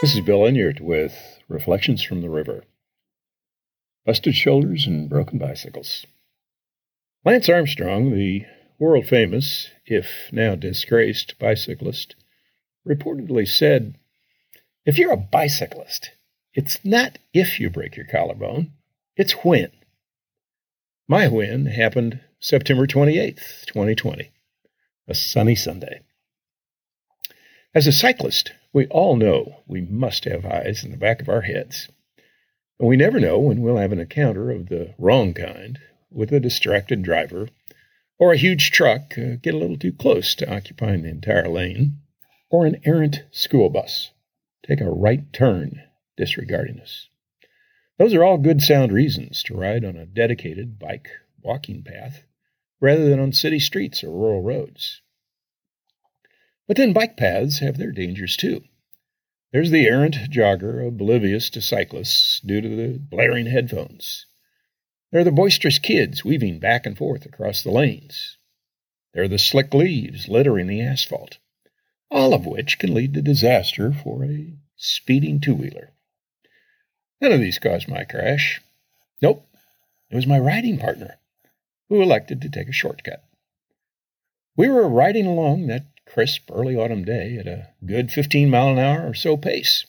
This 0.00 0.14
is 0.14 0.20
Bill 0.22 0.40
Enyart 0.46 0.80
with 0.80 1.12
Reflections 1.46 2.02
from 2.02 2.22
the 2.22 2.30
River. 2.30 2.64
Busted 4.06 4.34
shoulders 4.34 4.86
and 4.86 5.10
broken 5.10 5.38
bicycles. 5.38 6.06
Lance 7.22 7.50
Armstrong, 7.50 8.10
the 8.10 8.46
world 8.78 9.04
famous, 9.04 9.68
if 9.84 10.06
now 10.32 10.54
disgraced, 10.54 11.38
bicyclist, 11.38 12.16
reportedly 12.88 13.46
said, 13.46 13.96
If 14.86 14.96
you're 14.96 15.12
a 15.12 15.18
bicyclist, 15.18 16.12
it's 16.54 16.82
not 16.82 17.18
if 17.34 17.60
you 17.60 17.68
break 17.68 17.94
your 17.94 18.06
collarbone, 18.06 18.72
it's 19.18 19.44
when. 19.44 19.70
My 21.08 21.28
when 21.28 21.66
happened 21.66 22.20
September 22.40 22.86
28th, 22.86 23.66
2020, 23.66 24.30
a 25.06 25.14
sunny 25.14 25.54
Sunday. 25.54 26.00
As 27.74 27.86
a 27.86 27.92
cyclist, 27.92 28.52
we 28.72 28.86
all 28.86 29.16
know 29.16 29.62
we 29.66 29.80
must 29.80 30.24
have 30.24 30.46
eyes 30.46 30.84
in 30.84 30.90
the 30.90 30.96
back 30.96 31.20
of 31.20 31.28
our 31.28 31.42
heads. 31.42 31.88
And 32.78 32.88
we 32.88 32.96
never 32.96 33.20
know 33.20 33.38
when 33.38 33.60
we'll 33.60 33.76
have 33.76 33.92
an 33.92 34.00
encounter 34.00 34.50
of 34.50 34.68
the 34.68 34.94
wrong 34.98 35.34
kind 35.34 35.78
with 36.10 36.32
a 36.32 36.40
distracted 36.40 37.02
driver 37.02 37.48
or 38.20 38.32
a 38.32 38.38
huge 38.38 38.70
truck 38.70 39.16
uh, 39.18 39.36
get 39.42 39.54
a 39.54 39.58
little 39.58 39.78
too 39.78 39.92
close 39.92 40.34
to 40.36 40.54
occupying 40.54 41.02
the 41.02 41.08
entire 41.08 41.48
lane, 41.48 41.98
or 42.50 42.66
an 42.66 42.80
errant 42.84 43.24
school 43.30 43.70
bus 43.70 44.10
take 44.66 44.80
a 44.80 44.90
right 44.90 45.32
turn 45.32 45.82
disregarding 46.16 46.78
us. 46.80 47.08
Those 47.98 48.14
are 48.14 48.22
all 48.22 48.38
good 48.38 48.60
sound 48.60 48.92
reasons 48.92 49.42
to 49.44 49.56
ride 49.56 49.84
on 49.84 49.96
a 49.96 50.06
dedicated 50.06 50.78
bike 50.78 51.08
walking 51.42 51.82
path 51.82 52.24
rather 52.80 53.08
than 53.08 53.20
on 53.20 53.32
city 53.32 53.58
streets 53.58 54.04
or 54.04 54.10
rural 54.10 54.42
roads. 54.42 55.00
But 56.70 56.76
then 56.76 56.92
bike 56.92 57.16
paths 57.16 57.58
have 57.58 57.78
their 57.78 57.90
dangers 57.90 58.36
too. 58.36 58.62
There's 59.52 59.72
the 59.72 59.88
errant 59.88 60.14
jogger, 60.30 60.86
oblivious 60.86 61.50
to 61.50 61.60
cyclists 61.60 62.38
due 62.38 62.60
to 62.60 62.68
the 62.68 62.96
blaring 62.96 63.46
headphones. 63.46 64.26
There 65.10 65.20
are 65.20 65.24
the 65.24 65.32
boisterous 65.32 65.80
kids 65.80 66.24
weaving 66.24 66.60
back 66.60 66.86
and 66.86 66.96
forth 66.96 67.26
across 67.26 67.64
the 67.64 67.72
lanes. 67.72 68.38
There 69.12 69.24
are 69.24 69.28
the 69.28 69.36
slick 69.36 69.74
leaves 69.74 70.28
littering 70.28 70.68
the 70.68 70.80
asphalt, 70.80 71.38
all 72.08 72.32
of 72.32 72.46
which 72.46 72.78
can 72.78 72.94
lead 72.94 73.14
to 73.14 73.20
disaster 73.20 73.92
for 73.92 74.24
a 74.24 74.56
speeding 74.76 75.40
two 75.40 75.56
wheeler. 75.56 75.90
None 77.20 77.32
of 77.32 77.40
these 77.40 77.58
caused 77.58 77.88
my 77.88 78.04
crash. 78.04 78.60
Nope, 79.20 79.44
it 80.08 80.14
was 80.14 80.24
my 80.28 80.38
riding 80.38 80.78
partner 80.78 81.18
who 81.88 82.00
elected 82.00 82.40
to 82.42 82.48
take 82.48 82.68
a 82.68 82.72
shortcut. 82.72 83.24
We 84.56 84.68
were 84.68 84.88
riding 84.88 85.26
along 85.26 85.66
that 85.66 85.86
crisp 86.12 86.50
early 86.52 86.74
autumn 86.74 87.04
day 87.04 87.36
at 87.38 87.46
a 87.46 87.68
good 87.86 88.10
15 88.10 88.50
mile 88.50 88.70
an 88.70 88.78
hour 88.78 89.08
or 89.08 89.14
so 89.14 89.36
pace. 89.36 89.86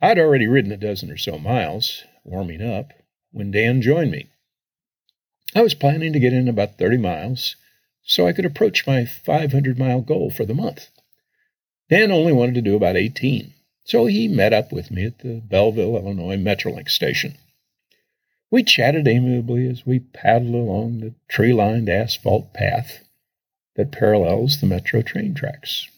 I'd 0.00 0.18
already 0.18 0.46
ridden 0.46 0.70
a 0.70 0.76
dozen 0.76 1.10
or 1.10 1.16
so 1.16 1.38
miles, 1.38 2.04
warming 2.22 2.62
up, 2.62 2.92
when 3.32 3.50
Dan 3.50 3.82
joined 3.82 4.12
me. 4.12 4.28
I 5.54 5.62
was 5.62 5.74
planning 5.74 6.12
to 6.12 6.20
get 6.20 6.32
in 6.32 6.48
about 6.48 6.78
30 6.78 6.96
miles 6.98 7.56
so 8.04 8.26
I 8.26 8.32
could 8.32 8.44
approach 8.44 8.86
my 8.86 9.04
500 9.04 9.78
mile 9.78 10.00
goal 10.00 10.30
for 10.30 10.44
the 10.44 10.54
month. 10.54 10.88
Dan 11.90 12.12
only 12.12 12.32
wanted 12.32 12.54
to 12.54 12.62
do 12.62 12.76
about 12.76 12.96
18, 12.96 13.52
so 13.84 14.06
he 14.06 14.28
met 14.28 14.52
up 14.52 14.72
with 14.72 14.90
me 14.90 15.06
at 15.06 15.18
the 15.18 15.42
Belleville, 15.44 15.96
Illinois 15.96 16.36
Metrolink 16.36 16.88
station. 16.88 17.36
We 18.50 18.62
chatted 18.62 19.08
amiably 19.08 19.68
as 19.68 19.86
we 19.86 19.98
paddled 20.00 20.54
along 20.54 21.00
the 21.00 21.14
tree 21.28 21.52
lined 21.52 21.88
asphalt 21.88 22.52
path 22.52 23.00
that 23.76 23.92
parallels 23.92 24.60
the 24.60 24.66
metro 24.66 25.02
train 25.02 25.34
tracks. 25.34 25.88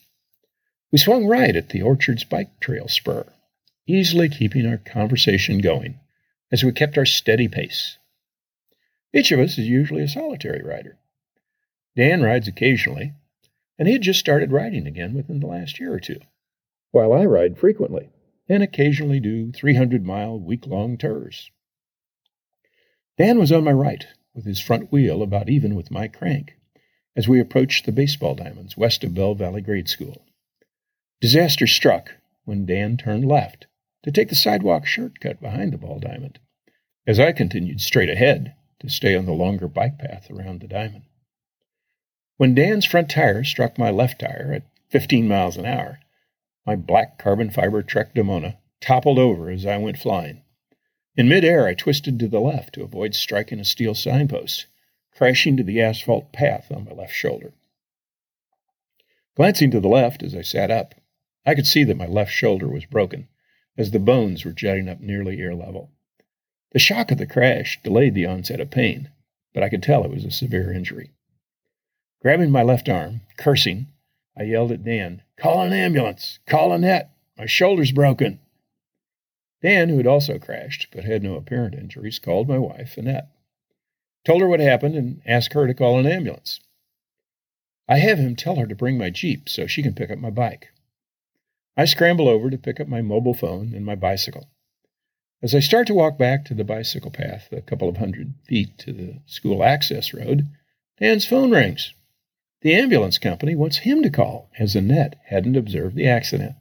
We 0.92 0.98
swung 0.98 1.26
right 1.26 1.56
at 1.56 1.70
the 1.70 1.82
Orchards 1.82 2.24
bike 2.24 2.60
trail 2.60 2.88
spur, 2.88 3.26
easily 3.86 4.28
keeping 4.28 4.66
our 4.66 4.78
conversation 4.78 5.58
going 5.58 5.98
as 6.52 6.62
we 6.62 6.72
kept 6.72 6.96
our 6.96 7.06
steady 7.06 7.48
pace. 7.48 7.98
Each 9.12 9.32
of 9.32 9.40
us 9.40 9.58
is 9.58 9.66
usually 9.66 10.02
a 10.02 10.08
solitary 10.08 10.62
rider. 10.62 10.96
Dan 11.96 12.22
rides 12.22 12.48
occasionally, 12.48 13.12
and 13.78 13.88
he 13.88 13.94
had 13.94 14.02
just 14.02 14.20
started 14.20 14.52
riding 14.52 14.86
again 14.86 15.14
within 15.14 15.40
the 15.40 15.46
last 15.46 15.80
year 15.80 15.92
or 15.92 16.00
two, 16.00 16.20
while 16.90 17.12
I 17.12 17.24
ride 17.24 17.58
frequently 17.58 18.10
and 18.48 18.62
occasionally 18.62 19.20
do 19.20 19.52
300 19.52 20.04
mile 20.04 20.38
week 20.38 20.66
long 20.66 20.96
tours. 20.96 21.50
Dan 23.16 23.38
was 23.38 23.52
on 23.52 23.64
my 23.64 23.72
right, 23.72 24.06
with 24.34 24.44
his 24.44 24.60
front 24.60 24.90
wheel 24.92 25.22
about 25.22 25.48
even 25.48 25.74
with 25.74 25.90
my 25.90 26.08
crank, 26.08 26.56
as 27.16 27.28
we 27.28 27.40
approached 27.40 27.86
the 27.86 27.92
baseball 27.92 28.34
diamonds 28.34 28.76
west 28.76 29.04
of 29.04 29.14
Belle 29.14 29.34
Valley 29.34 29.60
Grade 29.60 29.88
School. 29.88 30.24
Disaster 31.20 31.66
struck 31.66 32.10
when 32.44 32.66
Dan 32.66 32.96
turned 32.96 33.24
left 33.24 33.66
to 34.02 34.10
take 34.10 34.28
the 34.28 34.34
sidewalk 34.34 34.86
shortcut 34.86 35.40
behind 35.40 35.72
the 35.72 35.78
ball 35.78 35.98
diamond, 35.98 36.38
as 37.06 37.18
I 37.18 37.32
continued 37.32 37.80
straight 37.80 38.10
ahead 38.10 38.54
to 38.80 38.90
stay 38.90 39.16
on 39.16 39.26
the 39.26 39.32
longer 39.32 39.68
bike 39.68 39.98
path 39.98 40.30
around 40.30 40.60
the 40.60 40.68
diamond. 40.68 41.04
When 42.36 42.54
Dan's 42.54 42.84
front 42.84 43.10
tire 43.10 43.44
struck 43.44 43.78
my 43.78 43.90
left 43.90 44.20
tire 44.20 44.52
at 44.54 44.66
15 44.90 45.28
miles 45.28 45.56
an 45.56 45.66
hour, 45.66 46.00
my 46.66 46.76
black 46.76 47.18
carbon 47.18 47.50
fiber 47.50 47.82
Trek 47.82 48.14
Domane 48.14 48.56
toppled 48.80 49.18
over 49.18 49.50
as 49.50 49.64
I 49.64 49.78
went 49.78 49.98
flying. 49.98 50.42
In 51.16 51.28
midair, 51.28 51.66
I 51.66 51.74
twisted 51.74 52.18
to 52.18 52.28
the 52.28 52.40
left 52.40 52.74
to 52.74 52.82
avoid 52.82 53.14
striking 53.14 53.60
a 53.60 53.64
steel 53.64 53.94
signpost 53.94 54.66
crashing 55.16 55.56
to 55.56 55.62
the 55.62 55.80
asphalt 55.80 56.32
path 56.32 56.72
on 56.72 56.84
my 56.84 56.92
left 56.92 57.14
shoulder. 57.14 57.52
Glancing 59.36 59.70
to 59.70 59.80
the 59.80 59.88
left 59.88 60.22
as 60.22 60.34
I 60.34 60.42
sat 60.42 60.70
up, 60.70 60.94
I 61.46 61.54
could 61.54 61.66
see 61.66 61.84
that 61.84 61.96
my 61.96 62.06
left 62.06 62.32
shoulder 62.32 62.68
was 62.68 62.84
broken, 62.84 63.28
as 63.76 63.90
the 63.90 63.98
bones 63.98 64.44
were 64.44 64.52
jutting 64.52 64.88
up 64.88 65.00
nearly 65.00 65.38
ear 65.38 65.54
level. 65.54 65.90
The 66.72 66.78
shock 66.78 67.10
of 67.10 67.18
the 67.18 67.26
crash 67.26 67.80
delayed 67.82 68.14
the 68.14 68.26
onset 68.26 68.60
of 68.60 68.70
pain, 68.70 69.10
but 69.52 69.62
I 69.62 69.68
could 69.68 69.82
tell 69.82 70.04
it 70.04 70.10
was 70.10 70.24
a 70.24 70.30
severe 70.30 70.72
injury. 70.72 71.10
Grabbing 72.20 72.50
my 72.50 72.62
left 72.62 72.88
arm, 72.88 73.20
cursing, 73.36 73.88
I 74.36 74.44
yelled 74.44 74.72
at 74.72 74.84
Dan, 74.84 75.22
Call 75.36 75.62
an 75.62 75.72
ambulance! 75.72 76.38
Call 76.46 76.72
Annette! 76.72 77.10
My 77.36 77.46
shoulder's 77.46 77.92
broken! 77.92 78.40
Dan, 79.62 79.88
who 79.88 79.96
had 79.98 80.06
also 80.06 80.38
crashed 80.38 80.88
but 80.92 81.04
had 81.04 81.22
no 81.22 81.36
apparent 81.36 81.74
injuries, 81.74 82.18
called 82.18 82.48
my 82.48 82.58
wife, 82.58 82.96
Annette 82.96 83.33
told 84.24 84.40
her 84.40 84.48
what 84.48 84.60
happened, 84.60 84.94
and 84.94 85.22
asked 85.26 85.52
her 85.52 85.66
to 85.66 85.74
call 85.74 85.98
an 85.98 86.06
ambulance. 86.06 86.60
I 87.88 87.98
have 87.98 88.18
him 88.18 88.34
tell 88.34 88.56
her 88.56 88.66
to 88.66 88.74
bring 88.74 88.96
my 88.96 89.10
Jeep 89.10 89.48
so 89.48 89.66
she 89.66 89.82
can 89.82 89.94
pick 89.94 90.10
up 90.10 90.18
my 90.18 90.30
bike. 90.30 90.68
I 91.76 91.84
scramble 91.84 92.28
over 92.28 92.50
to 92.50 92.58
pick 92.58 92.80
up 92.80 92.88
my 92.88 93.02
mobile 93.02 93.34
phone 93.34 93.74
and 93.74 93.84
my 93.84 93.94
bicycle. 93.94 94.48
As 95.42 95.54
I 95.54 95.60
start 95.60 95.86
to 95.88 95.94
walk 95.94 96.16
back 96.16 96.46
to 96.46 96.54
the 96.54 96.64
bicycle 96.64 97.10
path, 97.10 97.48
a 97.52 97.60
couple 97.60 97.88
of 97.88 97.98
hundred 97.98 98.34
feet 98.44 98.78
to 98.78 98.92
the 98.92 99.20
school 99.26 99.62
access 99.62 100.14
road, 100.14 100.48
Dan's 100.98 101.26
phone 101.26 101.50
rings. 101.50 101.92
The 102.62 102.74
ambulance 102.74 103.18
company 103.18 103.54
wants 103.54 103.78
him 103.78 104.02
to 104.02 104.10
call, 104.10 104.48
as 104.58 104.74
Annette 104.74 105.20
hadn't 105.26 105.56
observed 105.56 105.96
the 105.96 106.08
accident. 106.08 106.54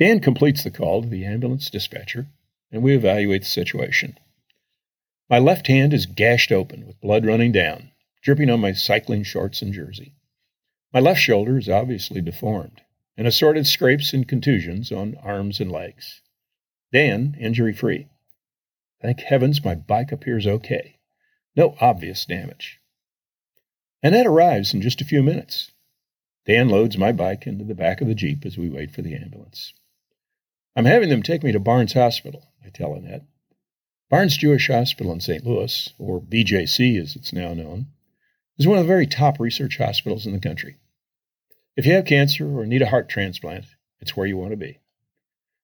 Dan 0.00 0.18
completes 0.18 0.64
the 0.64 0.70
call 0.70 1.02
to 1.02 1.08
the 1.08 1.24
ambulance 1.24 1.70
dispatcher, 1.70 2.26
and 2.72 2.82
we 2.82 2.96
evaluate 2.96 3.42
the 3.42 3.48
situation. 3.48 4.18
My 5.30 5.38
left 5.38 5.68
hand 5.68 5.94
is 5.94 6.06
gashed 6.06 6.50
open 6.50 6.88
with 6.88 7.00
blood 7.00 7.24
running 7.24 7.52
down, 7.52 7.92
dripping 8.20 8.50
on 8.50 8.58
my 8.58 8.72
cycling 8.72 9.22
shorts 9.22 9.62
and 9.62 9.72
jersey. 9.72 10.16
My 10.92 10.98
left 10.98 11.20
shoulder 11.20 11.56
is 11.56 11.68
obviously 11.68 12.20
deformed, 12.20 12.80
and 13.16 13.28
assorted 13.28 13.68
scrapes 13.68 14.12
and 14.12 14.26
contusions 14.26 14.90
on 14.90 15.14
arms 15.22 15.60
and 15.60 15.70
legs. 15.70 16.20
Dan, 16.92 17.36
injury 17.38 17.72
free. 17.72 18.08
Thank 19.00 19.20
heavens 19.20 19.64
my 19.64 19.76
bike 19.76 20.10
appears 20.10 20.48
okay. 20.48 20.96
No 21.54 21.76
obvious 21.80 22.24
damage. 22.24 22.80
Annette 24.02 24.26
arrives 24.26 24.74
in 24.74 24.82
just 24.82 25.00
a 25.00 25.04
few 25.04 25.22
minutes. 25.22 25.70
Dan 26.44 26.68
loads 26.68 26.98
my 26.98 27.12
bike 27.12 27.46
into 27.46 27.64
the 27.64 27.76
back 27.76 28.00
of 28.00 28.08
the 28.08 28.16
Jeep 28.16 28.44
as 28.44 28.58
we 28.58 28.68
wait 28.68 28.90
for 28.90 29.02
the 29.02 29.14
ambulance. 29.14 29.74
I'm 30.74 30.86
having 30.86 31.08
them 31.08 31.22
take 31.22 31.44
me 31.44 31.52
to 31.52 31.60
Barnes 31.60 31.92
Hospital, 31.92 32.48
I 32.64 32.70
tell 32.70 32.94
Annette. 32.94 33.29
Barnes 34.10 34.36
Jewish 34.36 34.66
Hospital 34.66 35.12
in 35.12 35.20
St. 35.20 35.46
Louis, 35.46 35.94
or 35.96 36.20
BJC 36.20 37.00
as 37.00 37.14
it's 37.14 37.32
now 37.32 37.54
known, 37.54 37.86
is 38.58 38.66
one 38.66 38.76
of 38.76 38.82
the 38.84 38.88
very 38.88 39.06
top 39.06 39.38
research 39.38 39.78
hospitals 39.78 40.26
in 40.26 40.32
the 40.32 40.40
country. 40.40 40.78
If 41.76 41.86
you 41.86 41.92
have 41.92 42.06
cancer 42.06 42.58
or 42.58 42.66
need 42.66 42.82
a 42.82 42.88
heart 42.88 43.08
transplant, 43.08 43.66
it's 44.00 44.16
where 44.16 44.26
you 44.26 44.36
want 44.36 44.50
to 44.50 44.56
be. 44.56 44.80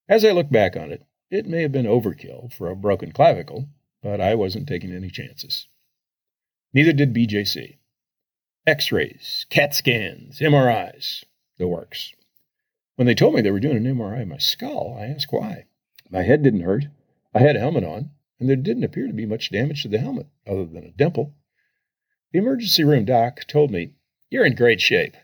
As 0.08 0.24
I 0.24 0.30
look 0.30 0.48
back 0.48 0.76
on 0.76 0.92
it, 0.92 1.04
it 1.28 1.46
may 1.46 1.62
have 1.62 1.72
been 1.72 1.86
overkill 1.86 2.52
for 2.52 2.70
a 2.70 2.76
broken 2.76 3.10
clavicle, 3.10 3.68
but 4.00 4.20
I 4.20 4.36
wasn't 4.36 4.68
taking 4.68 4.92
any 4.92 5.10
chances. 5.10 5.66
Neither 6.72 6.92
did 6.92 7.12
BJC. 7.12 7.78
X 8.64 8.92
rays, 8.92 9.44
CAT 9.50 9.74
scans, 9.74 10.38
MRIs, 10.38 11.24
the 11.58 11.66
works. 11.66 12.14
When 12.94 13.06
they 13.06 13.14
told 13.16 13.34
me 13.34 13.40
they 13.40 13.50
were 13.50 13.58
doing 13.58 13.76
an 13.76 13.96
MRI 13.96 14.22
of 14.22 14.28
my 14.28 14.38
skull, 14.38 14.96
I 15.00 15.06
asked 15.06 15.32
why. 15.32 15.64
My 16.10 16.22
head 16.22 16.44
didn't 16.44 16.60
hurt. 16.60 16.84
I 17.34 17.40
had 17.40 17.56
a 17.56 17.60
helmet 17.60 17.82
on 17.82 18.10
and 18.38 18.48
there 18.48 18.56
didn't 18.56 18.84
appear 18.84 19.06
to 19.06 19.12
be 19.12 19.26
much 19.26 19.50
damage 19.50 19.82
to 19.82 19.88
the 19.88 19.98
helmet 19.98 20.26
other 20.46 20.64
than 20.64 20.84
a 20.84 20.90
dimple. 20.90 21.34
The 22.32 22.38
emergency 22.38 22.84
room 22.84 23.04
doc 23.04 23.46
told 23.46 23.70
me, 23.70 23.92
You're 24.30 24.44
in 24.44 24.54
great 24.54 24.80
shape, 24.80 25.16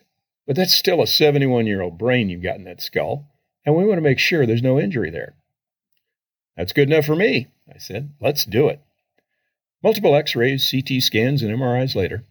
but 0.47 0.57
that's 0.57 0.75
still 0.75 1.03
a 1.03 1.07
71 1.07 1.67
year 1.67 1.83
old 1.83 1.99
brain 1.99 2.29
you've 2.29 2.43
got 2.43 2.57
in 2.57 2.65
that 2.65 2.81
skull, 2.81 3.29
and 3.65 3.77
we 3.77 3.85
want 3.85 3.99
to 3.99 4.03
make 4.03 4.19
sure 4.19 4.47
there's 4.47 4.63
no 4.63 4.81
injury 4.81 5.11
there. 5.11 5.35
That's 6.57 6.73
good 6.73 6.91
enough 6.91 7.07
for 7.07 7.17
me, 7.17 7.49
I 7.73 7.79
said. 7.79 8.15
Let's 8.21 8.45
do 8.45 8.69
it. 8.69 8.81
Multiple 9.83 10.15
x 10.15 10.37
rays, 10.37 10.71
CT 10.71 11.03
scans, 11.03 11.43
and 11.43 11.53
MRIs 11.53 11.95
later. 11.95 12.25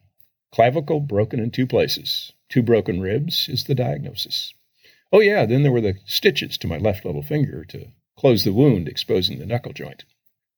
Clavicle 0.52 1.00
broken 1.00 1.40
in 1.40 1.52
two 1.52 1.68
places. 1.68 2.34
Two 2.50 2.62
broken 2.62 3.02
ribs 3.02 3.48
is 3.50 3.66
the 3.66 3.76
diagnosis. 3.76 4.54
Oh, 5.12 5.20
yeah, 5.20 5.46
then 5.46 5.64
there 5.64 5.72
were 5.72 5.82
the 5.82 5.98
stitches 6.06 6.58
to 6.60 6.68
my 6.68 6.78
left 6.78 7.04
little 7.06 7.24
finger 7.24 7.66
to 7.66 7.88
close 8.18 8.44
the 8.44 8.54
wound, 8.54 8.88
exposing 8.88 9.40
the 9.40 9.46
knuckle 9.46 9.74
joint. 9.74 10.06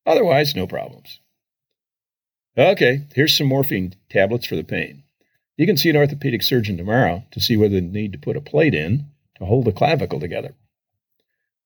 Otherwise, 0.06 0.56
no 0.56 0.68
problems. 0.68 1.20
Okay, 2.58 3.08
here's 3.16 3.36
some 3.38 3.48
morphine 3.48 3.96
tablets 4.10 4.46
for 4.46 4.56
the 4.56 4.64
pain. 4.64 5.04
You 5.58 5.66
can 5.66 5.78
see 5.78 5.90
an 5.90 5.98
orthopedic 5.98 6.44
surgeon 6.44 6.78
tomorrow 6.78 7.24
to 7.32 7.40
see 7.40 7.58
whether 7.58 7.76
they 7.76 7.82
need 7.82 8.12
to 8.14 8.20
put 8.20 8.38
a 8.38 8.42
plate 8.42 8.74
in 8.74 9.08
to 9.38 9.46
hold 9.46 9.66
the 9.66 9.72
clavicle 9.72 10.20
together. 10.20 10.56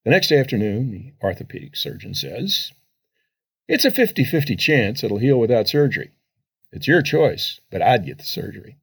The 0.04 0.10
next 0.10 0.32
afternoon, 0.32 0.90
the 0.90 1.12
orthopedic 1.22 1.76
surgeon 1.76 2.14
says, 2.14 2.72
It's 3.66 3.84
a 3.84 3.90
50 3.90 4.24
50 4.24 4.56
chance 4.56 5.02
it'll 5.02 5.18
heal 5.18 5.38
without 5.38 5.68
surgery. 5.68 6.12
It's 6.72 6.88
your 6.88 7.02
choice, 7.02 7.60
but 7.70 7.82
I'd 7.82 8.06
get 8.06 8.18
the 8.18 8.24
surgery. 8.24 8.76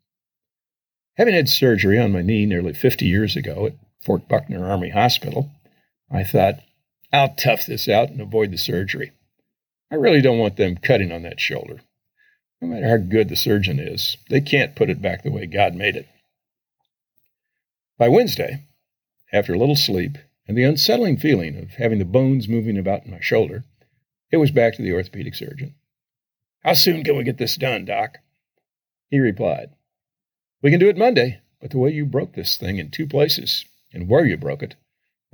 Having 1.17 1.35
had 1.35 1.49
surgery 1.49 1.97
on 1.99 2.11
my 2.11 2.21
knee 2.21 2.45
nearly 2.45 2.73
50 2.73 3.05
years 3.05 3.35
ago 3.35 3.67
at 3.67 3.75
Fort 4.03 4.27
Buckner 4.27 4.65
Army 4.65 4.89
Hospital, 4.89 5.51
I 6.11 6.23
thought, 6.23 6.59
I'll 7.13 7.33
tough 7.35 7.65
this 7.65 7.87
out 7.87 8.09
and 8.09 8.19
avoid 8.19 8.51
the 8.51 8.57
surgery. 8.57 9.11
I 9.91 9.95
really 9.95 10.21
don't 10.21 10.39
want 10.39 10.57
them 10.57 10.77
cutting 10.77 11.11
on 11.11 11.23
that 11.23 11.39
shoulder. 11.39 11.81
No 12.61 12.67
matter 12.67 12.89
how 12.89 12.97
good 12.97 13.29
the 13.29 13.35
surgeon 13.35 13.79
is, 13.79 14.17
they 14.29 14.41
can't 14.41 14.75
put 14.75 14.89
it 14.89 15.01
back 15.01 15.23
the 15.23 15.31
way 15.31 15.45
God 15.45 15.75
made 15.75 15.95
it. 15.95 16.07
By 17.97 18.09
Wednesday, 18.09 18.63
after 19.31 19.53
a 19.53 19.57
little 19.57 19.75
sleep 19.75 20.17
and 20.47 20.57
the 20.57 20.63
unsettling 20.63 21.17
feeling 21.17 21.57
of 21.57 21.71
having 21.71 21.99
the 21.99 22.05
bones 22.05 22.47
moving 22.47 22.77
about 22.77 23.05
in 23.05 23.11
my 23.11 23.19
shoulder, 23.19 23.63
it 24.31 24.37
was 24.37 24.51
back 24.51 24.75
to 24.75 24.81
the 24.81 24.93
orthopedic 24.93 25.35
surgeon. 25.35 25.75
How 26.63 26.73
soon 26.73 27.03
can 27.03 27.15
we 27.15 27.23
get 27.23 27.37
this 27.37 27.55
done, 27.55 27.85
Doc? 27.85 28.17
He 29.09 29.19
replied, 29.19 29.69
We 30.61 30.71
can 30.71 30.79
do 30.79 30.89
it 30.89 30.97
Monday, 30.97 31.41
but 31.61 31.69
the 31.71 31.77
way 31.77 31.91
you 31.91 32.05
broke 32.05 32.33
this 32.33 32.57
thing 32.57 32.79
in 32.79 32.89
two 32.89 33.07
places 33.07 33.65
and 33.93 34.09
where 34.09 34.25
you 34.25 34.35
broke 34.35 34.63
it, 34.63 34.75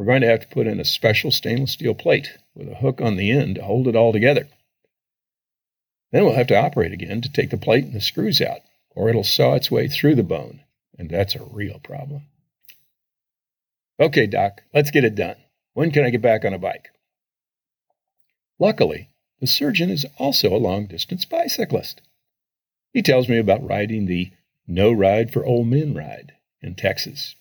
we're 0.02 0.08
going 0.08 0.22
to 0.22 0.28
have 0.28 0.40
to 0.40 0.48
put 0.48 0.66
in 0.66 0.80
a 0.80 0.84
special 0.84 1.30
stainless 1.30 1.74
steel 1.74 1.94
plate 1.94 2.40
with 2.56 2.68
a 2.68 2.74
hook 2.74 3.00
on 3.02 3.18
the 3.18 3.30
end 3.30 3.54
to 3.54 3.64
hold 3.64 3.88
it 3.88 3.96
all 3.96 4.12
together. 4.12 4.48
Then 6.12 6.26
we'll 6.26 6.34
have 6.34 6.48
to 6.48 6.60
operate 6.60 6.92
again 6.92 7.22
to 7.22 7.32
take 7.32 7.52
the 7.52 7.58
plate 7.58 7.84
and 7.84 7.94
the 7.94 8.02
screws 8.02 8.42
out, 8.42 8.62
or 8.96 9.10
it'll 9.10 9.24
saw 9.24 9.54
its 9.54 9.70
way 9.70 9.88
through 9.88 10.16
the 10.16 10.24
bone, 10.24 10.62
and 10.98 11.08
that's 11.08 11.36
a 11.36 11.44
real 11.44 11.80
problem. 11.84 12.24
Okay, 14.00 14.26
Doc, 14.26 14.64
let's 14.74 14.90
get 14.90 15.04
it 15.04 15.14
done. 15.14 15.36
When 15.74 15.92
can 15.92 16.04
I 16.04 16.10
get 16.10 16.24
back 16.24 16.46
on 16.46 16.56
a 16.56 16.58
bike? 16.58 16.90
Luckily, 18.58 19.10
the 19.40 19.46
surgeon 19.46 19.92
is 19.92 20.08
also 20.18 20.52
a 20.52 20.58
long 20.58 20.88
distance 20.88 21.26
bicyclist. 21.26 22.02
He 22.92 23.04
tells 23.04 23.30
me 23.30 23.38
about 23.38 23.70
riding 23.70 24.08
the 24.08 24.32
No 24.66 24.92
Ride 24.92 25.32
for 25.32 25.46
Old 25.46 25.68
Men 25.68 25.94
ride 25.94 26.34
in 26.60 26.74
Texas. 26.74 27.36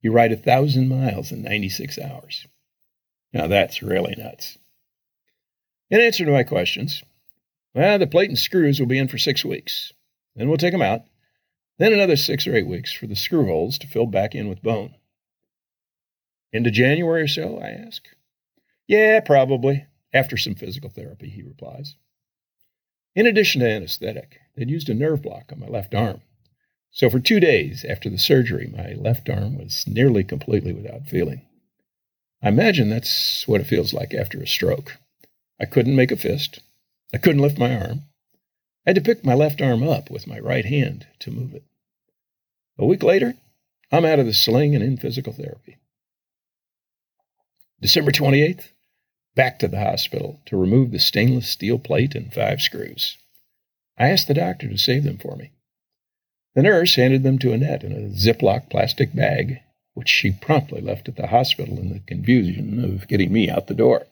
You 0.00 0.12
ride 0.12 0.32
a 0.32 0.36
thousand 0.36 0.88
miles 0.88 1.32
in 1.32 1.42
96 1.42 1.98
hours. 1.98 2.46
Now 3.32 3.46
that's 3.46 3.82
really 3.82 4.14
nuts. 4.16 4.58
In 5.90 6.00
answer 6.00 6.24
to 6.24 6.30
my 6.30 6.44
questions, 6.44 7.02
well, 7.74 7.98
the 7.98 8.06
plate 8.06 8.28
and 8.28 8.38
screws 8.38 8.78
will 8.78 8.86
be 8.86 8.98
in 8.98 9.08
for 9.08 9.18
six 9.18 9.44
weeks. 9.44 9.92
Then 10.36 10.48
we'll 10.48 10.58
take 10.58 10.72
them 10.72 10.82
out. 10.82 11.02
Then 11.78 11.92
another 11.92 12.16
six 12.16 12.46
or 12.46 12.54
eight 12.54 12.66
weeks 12.66 12.92
for 12.92 13.06
the 13.06 13.16
screw 13.16 13.46
holes 13.46 13.78
to 13.78 13.86
fill 13.86 14.06
back 14.06 14.34
in 14.34 14.48
with 14.48 14.62
bone. 14.62 14.94
Into 16.52 16.70
January 16.70 17.22
or 17.22 17.28
so, 17.28 17.58
I 17.58 17.68
ask. 17.68 18.02
Yeah, 18.86 19.20
probably. 19.20 19.86
After 20.12 20.36
some 20.36 20.54
physical 20.54 20.90
therapy, 20.90 21.28
he 21.28 21.42
replies. 21.42 21.94
In 23.14 23.26
addition 23.26 23.60
to 23.60 23.68
anesthetic, 23.68 24.38
they'd 24.56 24.70
used 24.70 24.88
a 24.88 24.94
nerve 24.94 25.22
block 25.22 25.50
on 25.52 25.60
my 25.60 25.66
left 25.66 25.94
arm. 25.94 26.22
So 26.90 27.08
for 27.10 27.20
two 27.20 27.40
days 27.40 27.84
after 27.88 28.08
the 28.08 28.18
surgery, 28.18 28.72
my 28.74 28.94
left 28.94 29.28
arm 29.28 29.58
was 29.58 29.84
nearly 29.86 30.24
completely 30.24 30.72
without 30.72 31.08
feeling. 31.08 31.42
I 32.42 32.48
imagine 32.48 32.88
that's 32.88 33.46
what 33.46 33.60
it 33.60 33.66
feels 33.66 33.92
like 33.92 34.14
after 34.14 34.40
a 34.40 34.46
stroke. 34.46 34.96
I 35.60 35.64
couldn't 35.64 35.96
make 35.96 36.12
a 36.12 36.16
fist. 36.16 36.60
I 37.12 37.18
couldn't 37.18 37.42
lift 37.42 37.58
my 37.58 37.74
arm. 37.74 38.02
I 38.86 38.90
had 38.90 38.94
to 38.96 39.00
pick 39.00 39.24
my 39.24 39.34
left 39.34 39.60
arm 39.60 39.82
up 39.82 40.10
with 40.10 40.26
my 40.26 40.38
right 40.38 40.64
hand 40.64 41.06
to 41.20 41.30
move 41.30 41.54
it. 41.54 41.64
A 42.78 42.86
week 42.86 43.02
later, 43.02 43.34
I'm 43.90 44.04
out 44.04 44.18
of 44.18 44.26
the 44.26 44.34
sling 44.34 44.74
and 44.74 44.84
in 44.84 44.96
physical 44.96 45.32
therapy. 45.32 45.78
December 47.80 48.12
28th, 48.12 48.68
back 49.34 49.58
to 49.58 49.68
the 49.68 49.78
hospital 49.78 50.40
to 50.46 50.56
remove 50.56 50.90
the 50.90 50.98
stainless 50.98 51.48
steel 51.48 51.78
plate 51.78 52.14
and 52.14 52.32
five 52.32 52.60
screws. 52.60 53.16
I 53.98 54.08
asked 54.08 54.28
the 54.28 54.34
doctor 54.34 54.68
to 54.68 54.78
save 54.78 55.04
them 55.04 55.18
for 55.18 55.36
me. 55.36 55.52
The 56.54 56.62
nurse 56.62 56.94
handed 56.96 57.22
them 57.22 57.38
to 57.40 57.52
Annette 57.52 57.84
in 57.84 57.92
a 57.92 58.08
Ziploc 58.10 58.70
plastic 58.70 59.14
bag, 59.14 59.60
which 59.94 60.08
she 60.08 60.32
promptly 60.32 60.80
left 60.80 61.08
at 61.08 61.16
the 61.16 61.28
hospital 61.28 61.78
in 61.78 61.92
the 61.92 62.00
confusion 62.00 62.84
of 62.84 63.08
getting 63.08 63.32
me 63.32 63.50
out 63.50 63.66
the 63.66 63.74
door. 63.74 64.06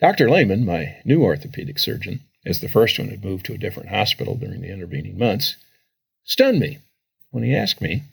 Dr. 0.00 0.30
Lehman, 0.30 0.64
my 0.64 0.96
new 1.04 1.22
orthopedic 1.22 1.78
surgeon, 1.78 2.20
as 2.46 2.60
the 2.60 2.68
first 2.68 2.98
one 2.98 3.08
had 3.08 3.24
moved 3.24 3.46
to 3.46 3.54
a 3.54 3.58
different 3.58 3.88
hospital 3.88 4.36
during 4.36 4.60
the 4.60 4.72
intervening 4.72 5.18
months, 5.18 5.56
stunned 6.24 6.60
me 6.60 6.78
when 7.30 7.42
he 7.42 7.54
asked 7.54 7.80
me, 7.80 8.04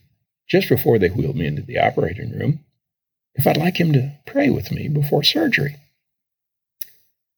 just 0.48 0.69
before 0.69 1.00
they 1.00 1.10
wheeled 1.10 1.36
me 1.36 1.46
into 1.46 1.62
the 1.62 1.80
operating 1.80 2.31
room, 2.31 2.60
if 3.36 3.46
I'd 3.46 3.57
like 3.57 3.80
him 3.80 3.94
to 3.94 4.13
pray 4.25 4.50
with 4.50 4.72
me 4.72 4.88
before 4.88 5.24
surgery. 5.24 5.75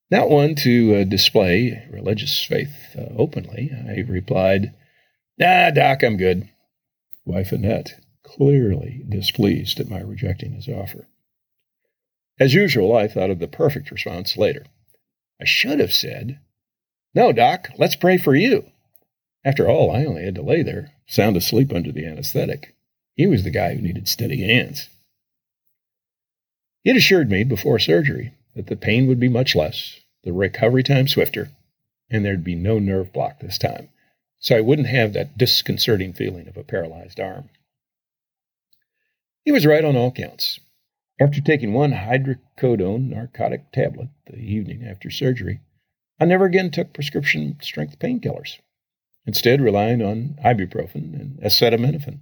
Not 0.09 0.29
one 0.29 0.55
to 0.55 0.95
uh, 0.95 1.03
display 1.03 1.85
religious 1.91 2.43
faith 2.43 2.95
uh, 2.97 3.13
openly, 3.17 3.71
I 3.73 4.05
replied, 4.07 4.73
Nah, 5.37 5.69
Doc, 5.69 6.03
I'm 6.03 6.17
good. 6.17 6.49
Wife 7.25 7.51
Annette, 7.51 7.99
clearly 8.23 9.03
displeased 9.07 9.79
at 9.79 9.89
my 9.89 9.99
rejecting 9.99 10.53
his 10.53 10.67
offer. 10.67 11.07
As 12.39 12.53
usual, 12.53 12.95
I 12.95 13.07
thought 13.07 13.29
of 13.29 13.39
the 13.39 13.47
perfect 13.47 13.91
response 13.91 14.37
later. 14.37 14.65
I 15.41 15.45
should 15.45 15.79
have 15.79 15.93
said, 15.93 16.39
No, 17.13 17.31
Doc, 17.31 17.69
let's 17.77 17.95
pray 17.95 18.17
for 18.17 18.35
you. 18.35 18.71
After 19.45 19.69
all, 19.69 19.91
I 19.91 20.05
only 20.05 20.25
had 20.25 20.35
to 20.35 20.41
lay 20.41 20.63
there, 20.63 20.91
sound 21.05 21.37
asleep 21.37 21.71
under 21.71 21.91
the 21.91 22.05
anesthetic. 22.05 22.75
He 23.15 23.27
was 23.27 23.43
the 23.43 23.51
guy 23.51 23.75
who 23.75 23.81
needed 23.81 24.07
steady 24.07 24.41
hands. 24.41 24.89
He 26.83 26.89
had 26.89 26.97
assured 26.97 27.29
me 27.29 27.43
before 27.43 27.79
surgery 27.79 28.33
that 28.55 28.67
the 28.67 28.75
pain 28.75 29.07
would 29.07 29.19
be 29.19 29.29
much 29.29 29.55
less, 29.55 29.99
the 30.23 30.33
recovery 30.33 30.83
time 30.83 31.07
swifter, 31.07 31.49
and 32.09 32.25
there'd 32.25 32.43
be 32.43 32.55
no 32.55 32.79
nerve 32.79 33.13
block 33.13 33.39
this 33.39 33.57
time, 33.57 33.89
so 34.39 34.55
I 34.55 34.61
wouldn't 34.61 34.87
have 34.87 35.13
that 35.13 35.37
disconcerting 35.37 36.13
feeling 36.13 36.47
of 36.47 36.57
a 36.57 36.63
paralyzed 36.63 37.19
arm. 37.19 37.49
He 39.43 39.51
was 39.51 39.65
right 39.65 39.85
on 39.85 39.95
all 39.95 40.11
counts. 40.11 40.59
After 41.19 41.41
taking 41.41 41.73
one 41.73 41.93
hydrocodone 41.93 43.09
narcotic 43.09 43.71
tablet 43.71 44.09
the 44.27 44.37
evening 44.37 44.85
after 44.85 45.09
surgery, 45.09 45.61
I 46.19 46.25
never 46.25 46.45
again 46.45 46.69
took 46.69 46.93
prescription 46.93 47.57
strength 47.61 47.97
painkillers, 47.97 48.57
instead, 49.25 49.61
relying 49.61 50.01
on 50.01 50.37
ibuprofen 50.43 51.19
and 51.19 51.39
acetaminophen. 51.41 52.19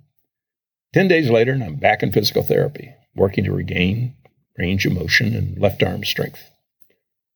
Ten 0.94 1.08
days 1.08 1.30
later, 1.30 1.52
and 1.52 1.64
I'm 1.64 1.76
back 1.76 2.04
in 2.04 2.12
physical 2.12 2.44
therapy, 2.44 2.94
working 3.16 3.44
to 3.46 3.52
regain 3.52 4.16
range 4.58 4.86
of 4.86 4.94
motion 4.94 5.36
and 5.36 5.58
left 5.60 5.84
arm 5.84 6.04
strength. 6.06 6.52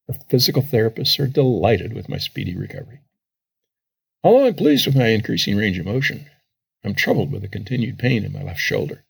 The 0.08 0.14
physical 0.30 0.62
therapists 0.62 1.20
are 1.20 1.28
delighted 1.28 1.94
with 1.94 2.10
my 2.10 2.18
speedy 2.18 2.56
recovery. 2.56 3.02
Although 4.24 4.48
I'm 4.48 4.56
pleased 4.56 4.86
with 4.86 4.96
my 4.96 5.08
increasing 5.08 5.56
range 5.58 5.78
of 5.78 5.86
motion, 5.86 6.30
I'm 6.84 6.96
troubled 6.96 7.32
with 7.32 7.42
the 7.42 7.48
continued 7.48 7.98
pain 7.98 8.24
in 8.24 8.34
my 8.34 8.44
left 8.44 8.60
shoulder 8.60 9.06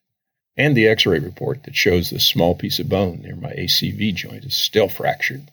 and 0.60 0.76
the 0.76 0.88
x 0.88 1.06
ray 1.06 1.18
report 1.18 1.62
that 1.64 1.74
shows 1.74 2.10
the 2.10 2.20
small 2.20 2.54
piece 2.54 2.78
of 2.78 2.88
bone 2.88 3.22
near 3.22 3.34
my 3.34 3.52
AC 3.56 4.12
joint 4.12 4.44
is 4.44 4.54
still 4.54 4.88
fractured. 4.88 5.50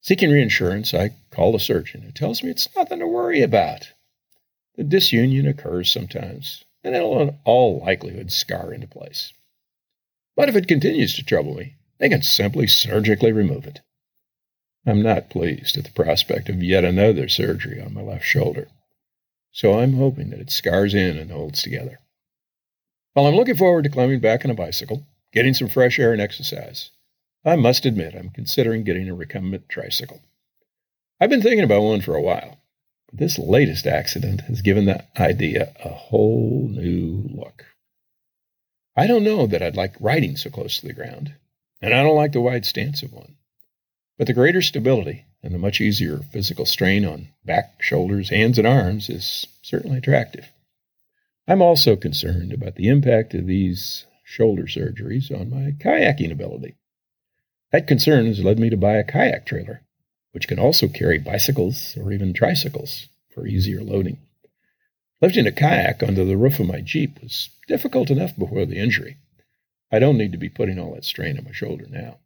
Seeking 0.00 0.30
reassurance, 0.30 0.94
I 0.94 1.10
call 1.30 1.52
the 1.52 1.58
surgeon, 1.58 2.00
who 2.00 2.10
tells 2.10 2.42
me 2.42 2.50
it's 2.50 2.74
nothing 2.74 3.00
to 3.00 3.06
worry 3.06 3.42
about. 3.42 3.92
The 4.76 4.84
disunion 4.84 5.46
occurs 5.46 5.92
sometimes, 5.92 6.64
and 6.82 6.94
it'll 6.94 7.20
in 7.20 7.38
all 7.44 7.80
likelihood 7.80 8.32
scar 8.32 8.72
into 8.72 8.86
place. 8.86 9.34
But 10.34 10.48
if 10.48 10.56
it 10.56 10.68
continues 10.68 11.16
to 11.16 11.24
trouble 11.24 11.54
me, 11.54 11.74
they 11.98 12.08
can 12.08 12.22
simply 12.22 12.66
surgically 12.66 13.32
remove 13.32 13.66
it. 13.66 13.80
I'm 14.86 15.02
not 15.02 15.30
pleased 15.30 15.78
at 15.78 15.84
the 15.84 15.92
prospect 15.92 16.50
of 16.50 16.62
yet 16.62 16.84
another 16.84 17.26
surgery 17.28 17.80
on 17.80 17.94
my 17.94 18.02
left 18.02 18.24
shoulder, 18.24 18.68
so 19.50 19.78
I'm 19.78 19.94
hoping 19.94 20.28
that 20.30 20.40
it 20.40 20.50
scars 20.50 20.94
in 20.94 21.16
and 21.16 21.30
holds 21.30 21.62
together. 21.62 22.00
While 23.14 23.26
I'm 23.26 23.36
looking 23.36 23.56
forward 23.56 23.84
to 23.84 23.90
climbing 23.90 24.20
back 24.20 24.44
on 24.44 24.50
a 24.50 24.54
bicycle, 24.54 25.06
getting 25.32 25.54
some 25.54 25.68
fresh 25.68 25.98
air 25.98 26.12
and 26.12 26.20
exercise, 26.20 26.90
I 27.46 27.56
must 27.56 27.86
admit 27.86 28.14
I'm 28.14 28.28
considering 28.30 28.84
getting 28.84 29.08
a 29.08 29.14
recumbent 29.14 29.68
tricycle. 29.70 30.20
I've 31.18 31.30
been 31.30 31.42
thinking 31.42 31.64
about 31.64 31.82
one 31.82 32.02
for 32.02 32.14
a 32.14 32.22
while, 32.22 32.58
but 33.06 33.18
this 33.18 33.38
latest 33.38 33.86
accident 33.86 34.42
has 34.42 34.60
given 34.60 34.84
that 34.86 35.08
idea 35.18 35.72
a 35.82 35.88
whole 35.88 36.68
new 36.70 37.26
look. 37.34 37.64
I 38.96 39.06
don't 39.06 39.24
know 39.24 39.46
that 39.46 39.62
I'd 39.62 39.76
like 39.76 39.94
riding 39.98 40.36
so 40.36 40.50
close 40.50 40.78
to 40.78 40.86
the 40.86 40.92
ground, 40.92 41.34
and 41.80 41.94
I 41.94 42.02
don't 42.02 42.16
like 42.16 42.32
the 42.32 42.40
wide 42.42 42.66
stance 42.66 43.02
of 43.02 43.12
one. 43.12 43.36
But 44.16 44.28
the 44.28 44.32
greater 44.32 44.62
stability 44.62 45.24
and 45.42 45.52
the 45.52 45.58
much 45.58 45.80
easier 45.80 46.18
physical 46.18 46.66
strain 46.66 47.04
on 47.04 47.28
back, 47.44 47.82
shoulders, 47.82 48.30
hands, 48.30 48.58
and 48.58 48.66
arms 48.66 49.10
is 49.10 49.46
certainly 49.62 49.98
attractive. 49.98 50.50
I'm 51.48 51.60
also 51.60 51.96
concerned 51.96 52.52
about 52.52 52.76
the 52.76 52.88
impact 52.88 53.34
of 53.34 53.46
these 53.46 54.06
shoulder 54.24 54.64
surgeries 54.64 55.30
on 55.30 55.50
my 55.50 55.72
kayaking 55.72 56.32
ability. 56.32 56.76
That 57.72 57.88
concern 57.88 58.26
has 58.26 58.42
led 58.42 58.58
me 58.58 58.70
to 58.70 58.76
buy 58.76 58.94
a 58.94 59.04
kayak 59.04 59.46
trailer, 59.46 59.82
which 60.32 60.48
can 60.48 60.58
also 60.58 60.88
carry 60.88 61.18
bicycles 61.18 61.96
or 62.00 62.12
even 62.12 62.32
tricycles 62.32 63.08
for 63.34 63.46
easier 63.46 63.82
loading. 63.82 64.18
Lifting 65.20 65.46
a 65.46 65.52
kayak 65.52 66.02
onto 66.02 66.24
the 66.24 66.36
roof 66.36 66.60
of 66.60 66.66
my 66.66 66.80
Jeep 66.80 67.20
was 67.20 67.50
difficult 67.66 68.10
enough 68.10 68.36
before 68.38 68.64
the 68.64 68.78
injury. 68.78 69.16
I 69.90 69.98
don't 69.98 70.18
need 70.18 70.32
to 70.32 70.38
be 70.38 70.48
putting 70.48 70.78
all 70.78 70.94
that 70.94 71.04
strain 71.04 71.36
on 71.36 71.44
my 71.44 71.52
shoulder 71.52 71.86
now. 71.88 72.18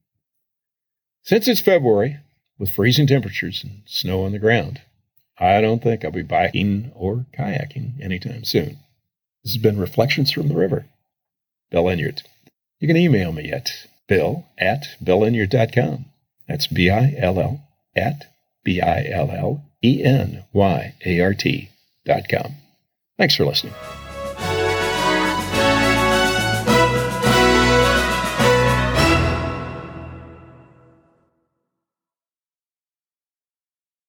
Since 1.23 1.49
it's 1.49 1.61
February, 1.61 2.19
with 2.59 2.71
freezing 2.71 3.07
temperatures 3.07 3.63
and 3.63 3.83
snow 3.87 4.25
on 4.25 4.33
the 4.33 4.39
ground, 4.39 4.81
I 5.39 5.61
don't 5.61 5.83
think 5.83 6.05
I'll 6.05 6.11
be 6.11 6.23
biking 6.23 6.91
or 6.95 7.27
kayaking 7.37 8.03
anytime 8.03 8.45
soon. 8.45 8.79
This 9.45 9.55
has 9.55 9.63
been 9.63 9.79
Reflections 9.79 10.33
from 10.33 10.49
the 10.49 10.57
River. 10.57 10.87
Bill 11.71 11.85
Enyart. 11.85 12.23
You 12.81 12.89
can 12.89 12.97
email 12.97 13.33
me 13.33 13.51
at 13.53 13.71
bill 14.07 14.47
at 14.57 14.87
billenyart.com. 15.03 16.07
That's 16.49 16.67
B 16.67 16.91
I 16.91 17.15
L 17.19 17.39
L 17.39 17.61
at 17.95 18.25
B 18.65 18.81
I 18.81 19.05
L 19.11 19.31
L 19.31 19.65
E 19.85 20.03
N 20.03 20.45
Y 20.53 20.95
A 21.05 21.21
R 21.21 21.35
T 21.35 21.71
dot 22.05 22.29
com. 22.29 22.55
Thanks 23.19 23.37
for 23.37 23.45
listening. 23.45 23.75